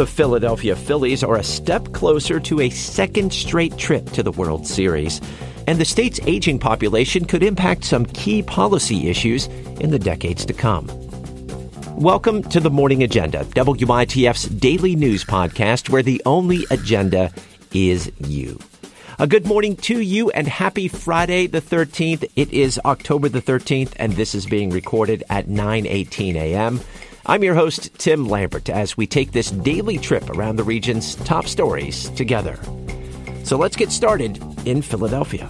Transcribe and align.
The 0.00 0.06
Philadelphia 0.06 0.74
Phillies 0.76 1.22
are 1.22 1.36
a 1.36 1.42
step 1.44 1.92
closer 1.92 2.40
to 2.40 2.62
a 2.62 2.70
second 2.70 3.34
straight 3.34 3.76
trip 3.76 4.06
to 4.12 4.22
the 4.22 4.32
World 4.32 4.66
Series. 4.66 5.20
And 5.66 5.78
the 5.78 5.84
state's 5.84 6.18
aging 6.26 6.58
population 6.58 7.26
could 7.26 7.42
impact 7.42 7.84
some 7.84 8.06
key 8.06 8.42
policy 8.42 9.10
issues 9.10 9.48
in 9.78 9.90
the 9.90 9.98
decades 9.98 10.46
to 10.46 10.54
come. 10.54 10.88
Welcome 11.96 12.42
to 12.44 12.60
the 12.60 12.70
Morning 12.70 13.02
Agenda, 13.02 13.44
WITF's 13.44 14.44
daily 14.44 14.96
news 14.96 15.22
podcast 15.22 15.90
where 15.90 16.02
the 16.02 16.22
only 16.24 16.64
agenda 16.70 17.30
is 17.74 18.10
you. 18.20 18.58
A 19.18 19.26
good 19.26 19.44
morning 19.44 19.76
to 19.76 20.00
you 20.00 20.30
and 20.30 20.48
happy 20.48 20.88
Friday 20.88 21.46
the 21.46 21.60
13th. 21.60 22.24
It 22.36 22.50
is 22.54 22.80
October 22.86 23.28
the 23.28 23.42
13th 23.42 23.92
and 23.96 24.14
this 24.14 24.34
is 24.34 24.46
being 24.46 24.70
recorded 24.70 25.24
at 25.28 25.48
9:18 25.48 26.36
a.m. 26.36 26.80
I'm 27.30 27.44
your 27.44 27.54
host, 27.54 27.96
Tim 27.96 28.28
Lambert, 28.28 28.68
as 28.68 28.96
we 28.96 29.06
take 29.06 29.30
this 29.30 29.52
daily 29.52 29.98
trip 29.98 30.28
around 30.30 30.56
the 30.56 30.64
region's 30.64 31.14
top 31.14 31.46
stories 31.46 32.10
together. 32.10 32.58
So 33.44 33.56
let's 33.56 33.76
get 33.76 33.92
started 33.92 34.42
in 34.66 34.82
Philadelphia. 34.82 35.48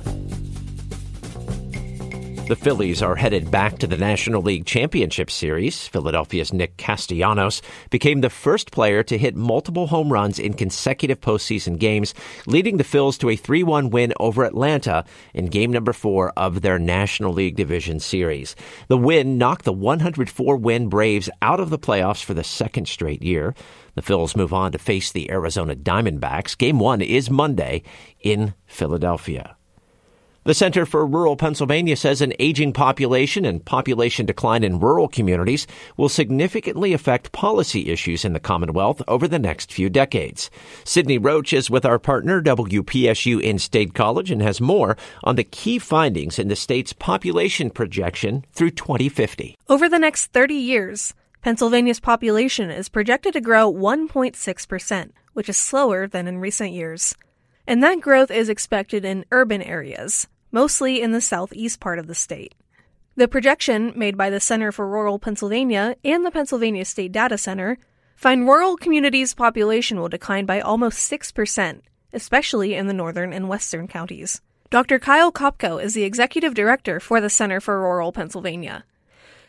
The 2.51 2.57
Phillies 2.57 3.01
are 3.01 3.15
headed 3.15 3.49
back 3.53 3.79
to 3.79 3.87
the 3.87 3.97
National 3.97 4.43
League 4.43 4.67
Championship 4.67 5.31
Series. 5.31 5.87
Philadelphia's 5.87 6.53
Nick 6.53 6.77
Castellanos 6.79 7.63
became 7.91 8.23
the 8.23 8.29
first 8.29 8.73
player 8.73 9.05
to 9.05 9.17
hit 9.17 9.37
multiple 9.37 9.87
home 9.87 10.13
runs 10.13 10.41
in 10.41 10.55
consecutive 10.55 11.21
postseason 11.21 11.79
games, 11.79 12.13
leading 12.49 12.77
the 12.77 12.83
Phils 12.83 13.17
to 13.21 13.31
a 13.31 13.37
3 13.37 13.63
1 13.63 13.91
win 13.91 14.13
over 14.19 14.43
Atlanta 14.43 15.05
in 15.33 15.47
game 15.47 15.71
number 15.71 15.93
four 15.93 16.33
of 16.37 16.61
their 16.61 16.77
National 16.77 17.33
League 17.33 17.55
Division 17.55 18.01
Series. 18.01 18.57
The 18.89 18.99
win 18.99 19.39
knocked 19.39 19.65
the 19.65 19.73
104 19.73 20.57
win 20.57 20.89
Braves 20.89 21.31
out 21.43 21.61
of 21.61 21.71
the 21.71 21.79
playoffs 21.79 22.25
for 22.25 22.35
the 22.35 22.43
second 22.43 22.89
straight 22.89 23.23
year. 23.23 23.55
The 23.95 24.03
Phils 24.03 24.35
move 24.35 24.53
on 24.53 24.73
to 24.73 24.79
face 24.79 25.13
the 25.13 25.31
Arizona 25.31 25.77
Diamondbacks. 25.77 26.59
Game 26.59 26.81
one 26.81 27.01
is 27.01 27.31
Monday 27.31 27.85
in 28.19 28.55
Philadelphia. 28.67 29.55
The 30.45 30.55
Center 30.55 30.87
for 30.87 31.05
Rural 31.05 31.37
Pennsylvania 31.37 31.97
says 31.97 32.23
an 32.23 32.33
aging 32.39 32.73
population 32.73 33.45
and 33.45 33.63
population 33.63 34.25
decline 34.25 34.65
in 34.65 34.81
rural 34.81 35.07
communities 35.07 35.67
will 35.99 36.09
significantly 36.09 36.95
affect 36.95 37.33
policy 37.33 37.91
issues 37.91 38.25
in 38.25 38.33
the 38.33 38.41
Commonwealth 38.41 39.03
over 39.07 39.29
the 39.29 39.39
next 39.39 39.71
few 39.71 39.91
decades. 39.91 40.51
Sydney 40.83 41.19
Roach 41.19 41.53
is 41.53 41.69
with 41.69 41.85
our 41.85 41.99
partner 41.99 42.41
WPSU 42.41 43.39
in 43.43 43.59
State 43.59 43.93
College 43.93 44.31
and 44.31 44.41
has 44.41 44.63
more 44.63 44.97
on 45.25 45.37
the 45.37 45.45
key 45.45 45.79
findings 45.79 46.39
in 46.39 46.49
the 46.49 46.57
state's 46.57 46.95
population 46.95 47.69
projection 47.69 48.43
through 48.55 48.71
2050. 48.71 49.59
Over 49.69 49.91
the 49.91 49.99
next 49.99 50.29
30 50.29 50.55
years, 50.55 51.13
Pennsylvania's 51.43 52.01
population 52.01 52.71
is 52.71 52.89
projected 52.89 53.35
to 53.35 53.43
grow 53.43 53.71
1.6%, 53.71 55.11
which 55.35 55.51
is 55.51 55.59
slower 55.59 56.07
than 56.07 56.27
in 56.27 56.39
recent 56.39 56.73
years 56.73 57.15
and 57.67 57.83
that 57.83 58.01
growth 58.01 58.31
is 58.31 58.49
expected 58.49 59.05
in 59.05 59.25
urban 59.31 59.63
areas, 59.63 60.27
mostly 60.53 61.01
in 61.01 61.13
the 61.13 61.21
southeast 61.21 61.81
part 61.81 61.99
of 61.99 62.07
the 62.07 62.15
state. 62.15 62.55
The 63.17 63.29
projection 63.29 63.93
made 63.97 64.17
by 64.17 64.31
the 64.31 64.41
Center 64.41 64.73
for 64.73 64.89
Rural 64.89 65.19
Pennsylvania 65.19 65.97
and 66.05 66.25
the 66.25 66.31
Pennsylvania 66.31 66.85
State 66.85 67.13
Data 67.13 67.37
Center 67.37 67.79
find 68.17 68.47
rural 68.47 68.77
communities' 68.77 69.35
population 69.35 70.01
will 70.01 70.09
decline 70.09 70.47
by 70.47 70.61
almost 70.61 71.11
6%, 71.11 71.81
especially 72.13 72.75
in 72.75 72.87
the 72.87 72.93
northern 72.93 73.33
and 73.33 73.49
western 73.49 73.89
counties. 73.89 74.41
Dr. 74.71 74.99
Kyle 74.99 75.33
Kopko 75.33 75.83
is 75.83 75.95
the 75.95 76.05
executive 76.05 76.55
director 76.55 77.01
for 77.01 77.21
the 77.21 77.29
Center 77.29 77.61
for 77.61 77.81
Rural 77.81 78.13
Pennsylvania. 78.13 78.85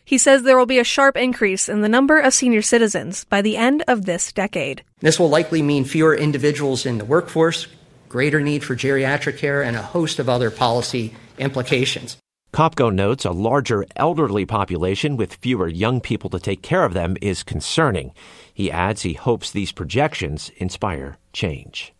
He 0.04 0.18
says 0.18 0.42
there 0.42 0.58
will 0.58 0.66
be 0.66 0.80
a 0.80 0.84
sharp 0.84 1.16
increase 1.16 1.68
in 1.68 1.80
the 1.80 1.88
number 1.88 2.18
of 2.18 2.34
senior 2.34 2.62
citizens 2.62 3.24
by 3.24 3.40
the 3.40 3.56
end 3.56 3.84
of 3.86 4.04
this 4.04 4.32
decade. 4.32 4.82
This 4.98 5.20
will 5.20 5.28
likely 5.28 5.62
mean 5.62 5.84
fewer 5.84 6.14
individuals 6.14 6.84
in 6.84 6.98
the 6.98 7.04
workforce, 7.04 7.68
greater 8.12 8.42
need 8.42 8.62
for 8.62 8.76
geriatric 8.76 9.38
care, 9.38 9.62
and 9.62 9.74
a 9.74 9.82
host 9.82 10.18
of 10.18 10.28
other 10.28 10.50
policy 10.50 11.14
implications. 11.38 12.18
Kopko 12.52 12.92
notes 12.92 13.24
a 13.24 13.30
larger 13.30 13.86
elderly 13.96 14.44
population 14.44 15.16
with 15.16 15.36
fewer 15.36 15.66
young 15.66 16.02
people 16.02 16.28
to 16.28 16.38
take 16.38 16.60
care 16.60 16.84
of 16.84 16.92
them 16.92 17.16
is 17.22 17.42
concerning. 17.42 18.12
He 18.52 18.70
adds 18.70 19.00
he 19.00 19.14
hopes 19.14 19.50
these 19.50 19.72
projections 19.72 20.50
inspire 20.58 21.16
change. 21.32 21.94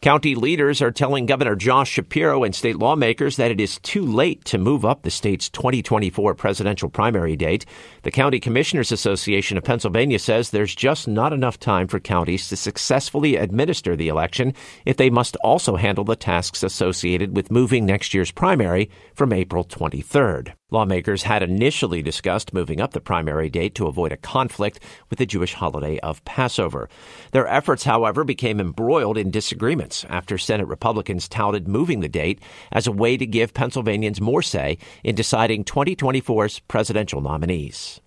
County 0.00 0.34
leaders 0.34 0.82
are 0.82 0.90
telling 0.90 1.26
Governor 1.26 1.56
Josh 1.56 1.90
Shapiro 1.90 2.44
and 2.44 2.54
state 2.54 2.76
lawmakers 2.76 3.36
that 3.36 3.50
it 3.50 3.60
is 3.60 3.78
too 3.78 4.04
late 4.04 4.44
to 4.46 4.58
move 4.58 4.84
up 4.84 5.02
the 5.02 5.10
state's 5.10 5.48
2024 5.48 6.34
presidential 6.34 6.88
primary 6.88 7.36
date. 7.36 7.64
The 8.02 8.10
County 8.10 8.38
Commissioners 8.38 8.92
Association 8.92 9.56
of 9.56 9.64
Pennsylvania 9.64 10.18
says 10.18 10.50
there's 10.50 10.74
just 10.74 11.08
not 11.08 11.32
enough 11.32 11.58
time 11.58 11.88
for 11.88 11.98
counties 11.98 12.48
to 12.48 12.56
successfully 12.56 13.36
administer 13.36 13.96
the 13.96 14.08
election 14.08 14.52
if 14.84 14.96
they 14.96 15.10
must 15.10 15.36
also 15.36 15.76
handle 15.76 16.04
the 16.04 16.16
tasks 16.16 16.62
associated 16.62 17.34
with 17.34 17.50
moving 17.50 17.86
next 17.86 18.12
year's 18.12 18.30
primary 18.30 18.90
from 19.14 19.32
April 19.32 19.64
23rd. 19.64 20.55
Lawmakers 20.72 21.22
had 21.22 21.44
initially 21.44 22.02
discussed 22.02 22.52
moving 22.52 22.80
up 22.80 22.90
the 22.90 23.00
primary 23.00 23.48
date 23.48 23.76
to 23.76 23.86
avoid 23.86 24.10
a 24.10 24.16
conflict 24.16 24.80
with 25.08 25.20
the 25.20 25.26
Jewish 25.26 25.54
holiday 25.54 26.00
of 26.00 26.24
Passover. 26.24 26.88
Their 27.30 27.46
efforts, 27.46 27.84
however, 27.84 28.24
became 28.24 28.58
embroiled 28.58 29.16
in 29.16 29.30
disagreements 29.30 30.04
after 30.08 30.36
Senate 30.36 30.66
Republicans 30.66 31.28
touted 31.28 31.68
moving 31.68 32.00
the 32.00 32.08
date 32.08 32.40
as 32.72 32.88
a 32.88 32.92
way 32.92 33.16
to 33.16 33.24
give 33.24 33.54
Pennsylvanians 33.54 34.20
more 34.20 34.42
say 34.42 34.78
in 35.04 35.14
deciding 35.14 35.62
2024's 35.62 36.58
presidential 36.58 37.20
nominees. 37.20 38.00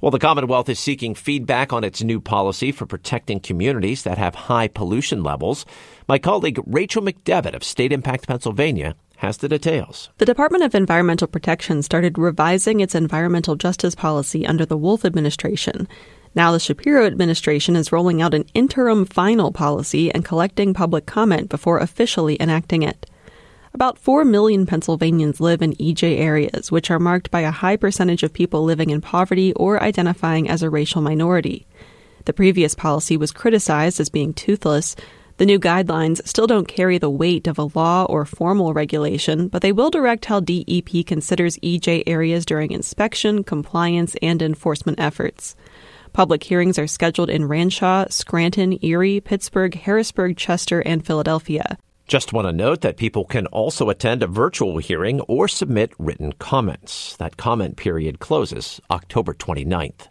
Well, 0.00 0.10
the 0.10 0.18
Commonwealth 0.18 0.70
is 0.70 0.80
seeking 0.80 1.14
feedback 1.14 1.74
on 1.74 1.84
its 1.84 2.02
new 2.02 2.22
policy 2.22 2.72
for 2.72 2.86
protecting 2.86 3.38
communities 3.38 4.04
that 4.04 4.16
have 4.16 4.34
high 4.34 4.68
pollution 4.68 5.22
levels. 5.22 5.66
My 6.08 6.18
colleague 6.18 6.58
Rachel 6.66 7.02
McDevitt 7.02 7.54
of 7.54 7.62
State 7.62 7.92
Impact 7.92 8.26
Pennsylvania 8.26 8.96
has 9.16 9.36
the 9.36 9.48
details. 9.48 10.10
The 10.18 10.24
Department 10.24 10.64
of 10.64 10.74
Environmental 10.74 11.28
Protection 11.28 11.82
started 11.82 12.18
revising 12.18 12.80
its 12.80 12.94
environmental 12.94 13.56
justice 13.56 13.94
policy 13.94 14.46
under 14.46 14.66
the 14.66 14.76
Wolf 14.76 15.04
administration. 15.04 15.86
Now, 16.34 16.52
the 16.52 16.60
Shapiro 16.60 17.06
administration 17.06 17.76
is 17.76 17.92
rolling 17.92 18.22
out 18.22 18.34
an 18.34 18.46
interim 18.54 19.04
final 19.04 19.52
policy 19.52 20.12
and 20.12 20.24
collecting 20.24 20.72
public 20.74 21.06
comment 21.06 21.48
before 21.48 21.78
officially 21.78 22.36
enacting 22.40 22.82
it. 22.82 23.06
About 23.74 23.98
4 23.98 24.24
million 24.24 24.66
Pennsylvanians 24.66 25.40
live 25.40 25.62
in 25.62 25.72
EJ 25.74 26.18
areas, 26.18 26.70
which 26.70 26.90
are 26.90 26.98
marked 26.98 27.30
by 27.30 27.40
a 27.40 27.50
high 27.50 27.76
percentage 27.76 28.22
of 28.22 28.32
people 28.32 28.64
living 28.64 28.90
in 28.90 29.00
poverty 29.00 29.52
or 29.54 29.82
identifying 29.82 30.48
as 30.48 30.62
a 30.62 30.70
racial 30.70 31.00
minority. 31.00 31.66
The 32.24 32.34
previous 32.34 32.74
policy 32.74 33.16
was 33.16 33.32
criticized 33.32 33.98
as 33.98 34.08
being 34.08 34.34
toothless, 34.34 34.94
the 35.42 35.46
new 35.46 35.58
guidelines 35.58 36.24
still 36.24 36.46
don't 36.46 36.68
carry 36.68 36.98
the 36.98 37.10
weight 37.10 37.48
of 37.48 37.58
a 37.58 37.68
law 37.74 38.04
or 38.04 38.24
formal 38.24 38.72
regulation, 38.72 39.48
but 39.48 39.60
they 39.60 39.72
will 39.72 39.90
direct 39.90 40.26
how 40.26 40.38
DEP 40.38 41.04
considers 41.04 41.56
EJ 41.64 42.04
areas 42.06 42.46
during 42.46 42.70
inspection, 42.70 43.42
compliance, 43.42 44.14
and 44.22 44.40
enforcement 44.40 45.00
efforts. 45.00 45.56
Public 46.12 46.44
hearings 46.44 46.78
are 46.78 46.86
scheduled 46.86 47.28
in 47.28 47.46
Rancho, 47.46 48.06
Scranton, 48.08 48.78
Erie, 48.84 49.18
Pittsburgh, 49.18 49.74
Harrisburg, 49.74 50.36
Chester, 50.36 50.78
and 50.78 51.04
Philadelphia. 51.04 51.76
Just 52.06 52.32
want 52.32 52.46
to 52.46 52.52
note 52.52 52.82
that 52.82 52.96
people 52.96 53.24
can 53.24 53.48
also 53.48 53.90
attend 53.90 54.22
a 54.22 54.28
virtual 54.28 54.78
hearing 54.78 55.22
or 55.22 55.48
submit 55.48 55.92
written 55.98 56.34
comments. 56.34 57.16
That 57.16 57.36
comment 57.36 57.76
period 57.76 58.20
closes 58.20 58.80
October 58.92 59.34
29th. 59.34 60.06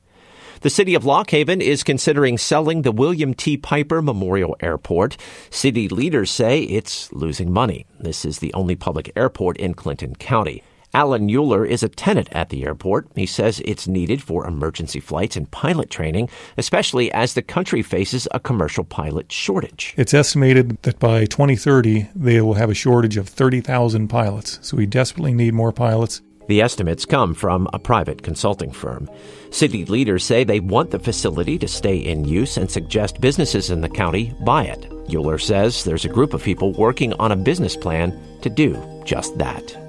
The 0.61 0.69
city 0.69 0.93
of 0.93 1.05
Lock 1.05 1.31
Haven 1.31 1.59
is 1.59 1.83
considering 1.83 2.37
selling 2.37 2.83
the 2.83 2.91
William 2.91 3.33
T. 3.33 3.57
Piper 3.57 3.99
Memorial 3.99 4.55
Airport. 4.59 5.17
City 5.49 5.89
leaders 5.89 6.29
say 6.29 6.61
it's 6.61 7.11
losing 7.11 7.51
money. 7.51 7.87
This 7.99 8.25
is 8.25 8.37
the 8.37 8.53
only 8.53 8.75
public 8.75 9.11
airport 9.15 9.57
in 9.57 9.73
Clinton 9.73 10.13
County. 10.13 10.61
Alan 10.93 11.27
Euler 11.35 11.65
is 11.65 11.81
a 11.81 11.89
tenant 11.89 12.29
at 12.31 12.49
the 12.49 12.63
airport. 12.63 13.07
He 13.15 13.25
says 13.25 13.59
it's 13.65 13.87
needed 13.87 14.21
for 14.21 14.45
emergency 14.45 14.99
flights 14.99 15.35
and 15.35 15.49
pilot 15.49 15.89
training, 15.89 16.29
especially 16.57 17.11
as 17.11 17.33
the 17.33 17.41
country 17.41 17.81
faces 17.81 18.27
a 18.29 18.39
commercial 18.39 18.83
pilot 18.83 19.31
shortage. 19.31 19.95
It's 19.97 20.13
estimated 20.13 20.79
that 20.83 20.99
by 20.99 21.25
2030, 21.25 22.09
they 22.15 22.39
will 22.39 22.53
have 22.53 22.69
a 22.69 22.75
shortage 22.75 23.17
of 23.17 23.27
30,000 23.27 24.09
pilots. 24.09 24.59
So 24.61 24.77
we 24.77 24.85
desperately 24.85 25.33
need 25.33 25.55
more 25.55 25.71
pilots. 25.71 26.21
The 26.51 26.61
estimates 26.61 27.05
come 27.05 27.33
from 27.33 27.69
a 27.71 27.79
private 27.79 28.23
consulting 28.23 28.73
firm. 28.73 29.09
City 29.51 29.85
leaders 29.85 30.25
say 30.25 30.43
they 30.43 30.59
want 30.59 30.91
the 30.91 30.99
facility 30.99 31.57
to 31.57 31.65
stay 31.65 31.95
in 31.95 32.25
use 32.25 32.57
and 32.57 32.69
suggest 32.69 33.21
businesses 33.21 33.69
in 33.69 33.79
the 33.79 33.87
county 33.87 34.33
buy 34.41 34.65
it. 34.65 34.91
Euler 35.09 35.37
says 35.37 35.85
there's 35.85 36.03
a 36.03 36.09
group 36.09 36.33
of 36.33 36.43
people 36.43 36.73
working 36.73 37.13
on 37.13 37.31
a 37.31 37.37
business 37.37 37.77
plan 37.77 38.21
to 38.41 38.49
do 38.49 38.77
just 39.05 39.37
that. 39.37 39.80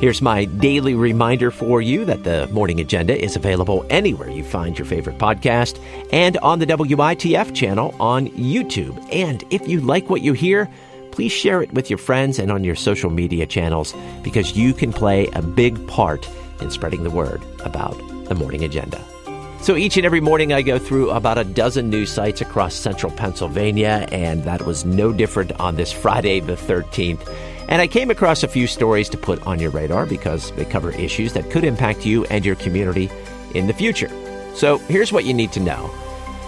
Here's 0.00 0.22
my 0.22 0.46
daily 0.46 0.94
reminder 0.94 1.50
for 1.50 1.82
you 1.82 2.06
that 2.06 2.24
the 2.24 2.46
morning 2.46 2.80
agenda 2.80 3.22
is 3.22 3.36
available 3.36 3.84
anywhere 3.90 4.30
you 4.30 4.42
find 4.42 4.78
your 4.78 4.86
favorite 4.86 5.18
podcast 5.18 5.78
and 6.10 6.38
on 6.38 6.58
the 6.58 6.64
WITF 6.64 7.54
channel 7.54 7.94
on 8.00 8.28
YouTube. 8.28 8.96
And 9.12 9.44
if 9.50 9.68
you 9.68 9.82
like 9.82 10.08
what 10.08 10.22
you 10.22 10.32
hear, 10.32 10.70
please 11.10 11.32
share 11.32 11.60
it 11.60 11.74
with 11.74 11.90
your 11.90 11.98
friends 11.98 12.38
and 12.38 12.50
on 12.50 12.64
your 12.64 12.76
social 12.76 13.10
media 13.10 13.44
channels 13.44 13.94
because 14.22 14.56
you 14.56 14.72
can 14.72 14.90
play 14.90 15.26
a 15.34 15.42
big 15.42 15.86
part 15.86 16.26
in 16.62 16.70
spreading 16.70 17.04
the 17.04 17.10
word 17.10 17.42
about 17.62 17.98
the 18.24 18.34
morning 18.34 18.64
agenda. 18.64 19.04
So 19.62 19.76
each 19.76 19.98
and 19.98 20.06
every 20.06 20.22
morning, 20.22 20.54
I 20.54 20.62
go 20.62 20.78
through 20.78 21.10
about 21.10 21.36
a 21.36 21.44
dozen 21.44 21.90
news 21.90 22.10
sites 22.10 22.40
across 22.40 22.74
central 22.74 23.12
Pennsylvania, 23.12 24.08
and 24.10 24.42
that 24.44 24.64
was 24.64 24.86
no 24.86 25.12
different 25.12 25.52
on 25.60 25.76
this 25.76 25.92
Friday, 25.92 26.40
the 26.40 26.54
13th. 26.54 27.30
And 27.68 27.82
I 27.82 27.86
came 27.86 28.10
across 28.10 28.42
a 28.42 28.48
few 28.48 28.66
stories 28.66 29.10
to 29.10 29.18
put 29.18 29.46
on 29.46 29.60
your 29.60 29.70
radar 29.70 30.06
because 30.06 30.50
they 30.52 30.64
cover 30.64 30.92
issues 30.92 31.34
that 31.34 31.50
could 31.50 31.62
impact 31.62 32.06
you 32.06 32.24
and 32.24 32.44
your 32.44 32.56
community 32.56 33.10
in 33.54 33.66
the 33.66 33.74
future. 33.74 34.10
So 34.54 34.78
here's 34.78 35.12
what 35.12 35.26
you 35.26 35.34
need 35.34 35.52
to 35.52 35.60
know. 35.60 35.90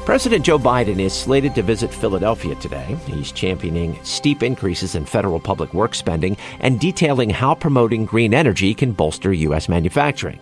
President 0.04 0.44
Joe 0.44 0.58
Biden 0.58 0.98
is 0.98 1.12
slated 1.12 1.54
to 1.54 1.62
visit 1.62 1.94
Philadelphia 1.94 2.56
today. 2.56 2.96
He's 3.06 3.30
championing 3.30 3.96
steep 4.02 4.42
increases 4.42 4.96
in 4.96 5.04
federal 5.04 5.38
public 5.38 5.72
works 5.72 5.98
spending 5.98 6.36
and 6.58 6.80
detailing 6.80 7.30
how 7.30 7.54
promoting 7.54 8.04
green 8.04 8.34
energy 8.34 8.74
can 8.74 8.90
bolster 8.90 9.32
U.S. 9.32 9.68
manufacturing. 9.68 10.40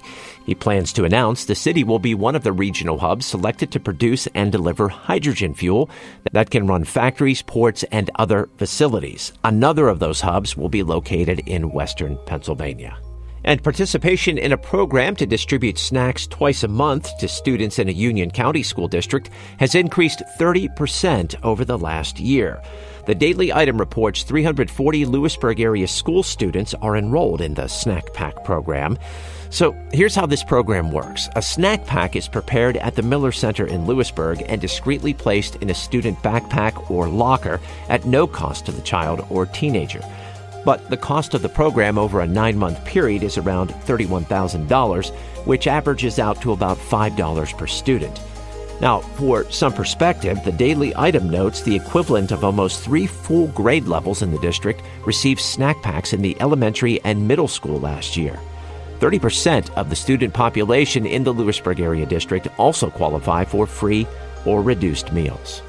He 0.51 0.57
plans 0.57 0.93
to 0.95 1.05
announce 1.05 1.45
the 1.45 1.55
city 1.55 1.85
will 1.85 2.01
be 2.01 2.13
one 2.13 2.35
of 2.35 2.43
the 2.43 2.51
regional 2.51 2.99
hubs 2.99 3.25
selected 3.25 3.71
to 3.71 3.79
produce 3.79 4.27
and 4.35 4.51
deliver 4.51 4.89
hydrogen 4.89 5.55
fuel 5.55 5.89
that 6.33 6.51
can 6.51 6.67
run 6.67 6.83
factories, 6.83 7.41
ports, 7.41 7.85
and 7.93 8.11
other 8.17 8.49
facilities. 8.57 9.33
Another 9.45 9.87
of 9.87 10.01
those 10.01 10.21
hubs 10.21 10.57
will 10.57 10.69
be 10.69 10.83
located 10.83 11.39
in 11.47 11.71
western 11.71 12.19
Pennsylvania. 12.27 12.99
And 13.45 13.63
participation 13.63 14.39
in 14.39 14.51
a 14.51 14.59
program 14.59 15.15
to 15.17 15.25
distribute 15.25 15.79
snacks 15.79 16.27
twice 16.27 16.65
a 16.65 16.69
month 16.69 17.17
to 17.19 17.29
students 17.29 17.79
in 17.79 17.89
a 17.89 17.93
Union 17.93 18.33
County 18.33 18.65
school 18.65 18.89
district 18.89 19.31
has 19.61 19.77
increased 19.77 20.21
30% 20.41 21.37
over 21.45 21.65
the 21.65 21.79
last 21.79 22.19
year. 22.19 22.61
The 23.07 23.15
Daily 23.15 23.53
Item 23.53 23.79
reports 23.79 24.25
340 24.25 25.07
Lewisburg 25.07 25.61
area 25.61 25.87
school 25.87 26.25
students 26.25 26.75
are 26.75 26.97
enrolled 26.97 27.41
in 27.41 27.55
the 27.55 27.69
Snack 27.69 28.13
Pack 28.15 28.45
program. 28.45 28.99
So 29.51 29.75
here's 29.93 30.15
how 30.15 30.27
this 30.27 30.45
program 30.45 30.93
works. 30.93 31.29
A 31.35 31.43
snack 31.43 31.85
pack 31.85 32.15
is 32.15 32.29
prepared 32.29 32.77
at 32.77 32.95
the 32.95 33.03
Miller 33.03 33.33
Center 33.33 33.67
in 33.67 33.85
Lewisburg 33.85 34.45
and 34.47 34.61
discreetly 34.61 35.13
placed 35.13 35.57
in 35.57 35.71
a 35.71 35.75
student 35.75 36.17
backpack 36.19 36.89
or 36.89 37.09
locker 37.09 37.61
at 37.89 38.07
no 38.07 38.29
cost 38.29 38.67
to 38.67 38.73
the 38.73 38.81
child 38.83 39.27
or 39.29 39.47
teenager. 39.47 40.03
But 40.65 40.89
the 40.89 40.97
cost 40.97 41.35
of 41.35 41.43
the 41.43 41.49
program 41.49 41.99
over 41.99 42.21
a 42.21 42.29
nine 42.29 42.57
month 42.57 42.85
period 42.85 43.25
is 43.25 43.39
around 43.39 43.71
$31,000, 43.71 45.11
which 45.47 45.67
averages 45.67 46.21
out 46.21 46.41
to 46.43 46.53
about 46.53 46.79
$5 46.79 47.59
per 47.59 47.67
student. 47.67 48.21
Now, 48.81 49.01
for 49.01 49.51
some 49.51 49.73
perspective, 49.73 50.43
the 50.45 50.53
Daily 50.53 50.93
Item 50.97 51.29
notes 51.29 51.61
the 51.61 51.75
equivalent 51.75 52.31
of 52.31 52.45
almost 52.45 52.83
three 52.85 53.07
full 53.07 53.49
grade 53.49 53.89
levels 53.89 54.23
in 54.23 54.31
the 54.31 54.39
district 54.39 54.83
received 55.05 55.41
snack 55.41 55.83
packs 55.83 56.13
in 56.13 56.23
the 56.23 56.41
elementary 56.41 57.01
and 57.03 57.27
middle 57.27 57.49
school 57.49 57.81
last 57.81 58.17
year. 58.17 58.39
30% 59.01 59.71
of 59.75 59.91
the 59.91 59.97
student 59.97 60.35
population 60.35 61.07
in 61.07 61.25
the 61.25 61.33
Lewisburg 61.33 61.81
area 61.81 62.07
district 62.07 62.47
also 62.59 62.91
qualify 62.91 63.45
for 63.45 63.67
free 63.67 64.07
or 64.45 64.63
reduced 64.63 65.13
meals. 65.13 65.63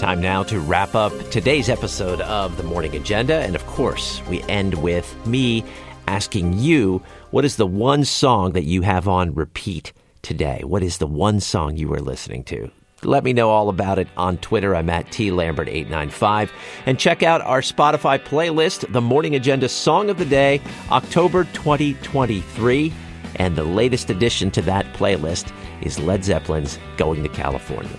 Time 0.00 0.22
now 0.22 0.42
to 0.42 0.58
wrap 0.58 0.94
up 0.94 1.12
today's 1.30 1.68
episode 1.68 2.22
of 2.22 2.56
the 2.56 2.62
Morning 2.62 2.96
Agenda. 2.96 3.34
And 3.34 3.54
of 3.54 3.66
course, 3.66 4.22
we 4.28 4.42
end 4.44 4.82
with 4.82 5.14
me 5.26 5.62
asking 6.08 6.54
you 6.54 7.02
what 7.32 7.44
is 7.44 7.56
the 7.56 7.66
one 7.66 8.06
song 8.06 8.52
that 8.52 8.64
you 8.64 8.80
have 8.80 9.06
on 9.06 9.34
repeat 9.34 9.92
today? 10.22 10.62
What 10.64 10.82
is 10.82 10.96
the 10.98 11.06
one 11.06 11.38
song 11.38 11.76
you 11.76 11.92
are 11.92 12.00
listening 12.00 12.44
to? 12.44 12.70
Let 13.02 13.24
me 13.24 13.32
know 13.32 13.48
all 13.48 13.70
about 13.70 13.98
it 13.98 14.08
on 14.16 14.36
Twitter. 14.38 14.76
I'm 14.76 14.90
at 14.90 15.10
T 15.10 15.30
Lambert895. 15.30 16.50
And 16.86 16.98
check 16.98 17.22
out 17.22 17.40
our 17.40 17.62
Spotify 17.62 18.18
playlist, 18.18 18.92
The 18.92 19.00
Morning 19.00 19.34
Agenda 19.34 19.68
Song 19.68 20.10
of 20.10 20.18
the 20.18 20.26
Day, 20.26 20.60
October 20.90 21.44
2023. 21.44 22.92
And 23.36 23.56
the 23.56 23.64
latest 23.64 24.10
addition 24.10 24.50
to 24.50 24.62
that 24.62 24.84
playlist 24.92 25.52
is 25.82 25.98
Led 25.98 26.24
Zeppelin's 26.24 26.78
Going 26.98 27.22
to 27.22 27.28
California. 27.30 27.98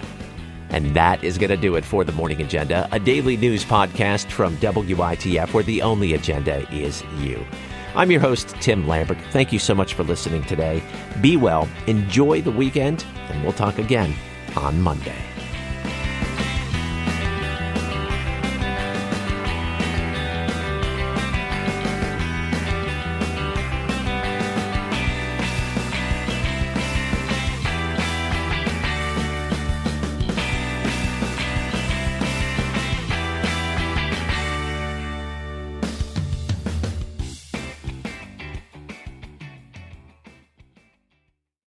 And 0.70 0.94
that 0.96 1.24
is 1.24 1.38
going 1.38 1.50
to 1.50 1.58
do 1.58 1.76
it 1.76 1.84
for 1.84 2.04
the 2.04 2.12
Morning 2.12 2.42
Agenda, 2.42 2.88
a 2.92 3.00
daily 3.00 3.38
news 3.38 3.66
podcast 3.66 4.30
from 4.30 4.56
WITF 4.58 5.52
where 5.52 5.64
the 5.64 5.82
only 5.82 6.14
agenda 6.14 6.72
is 6.72 7.04
you. 7.18 7.44
I'm 7.96 8.12
your 8.12 8.22
host, 8.22 8.56
Tim 8.62 8.88
Lambert. 8.88 9.18
Thank 9.32 9.52
you 9.52 9.60
so 9.60 9.76
much 9.76 9.96
for 9.96 10.04
listening 10.04 10.44
today. 10.44 10.82
Be 11.20 11.36
well, 11.36 11.68
enjoy 11.88 12.42
the 12.42 12.52
weekend, 12.52 13.04
and 13.30 13.44
we'll 13.44 13.52
talk 13.52 13.80
again 13.80 14.16
on 14.56 14.82
Monday. 14.82 15.31